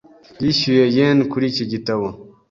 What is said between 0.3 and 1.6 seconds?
Yishyuye yen kuri